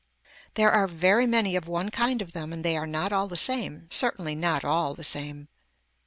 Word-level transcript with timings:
There 0.55 0.71
are 0.71 0.87
very 0.87 1.27
many 1.27 1.55
of 1.55 1.67
one 1.67 1.91
kind 1.91 2.23
of 2.23 2.31
them 2.31 2.51
and 2.51 2.65
they 2.65 2.75
are 2.75 2.87
not 2.87 3.13
all 3.13 3.27
the 3.27 3.37
same, 3.37 3.87
certainly 3.91 4.33
not 4.33 4.65
all 4.65 4.95
the 4.95 5.03
same. 5.03 5.47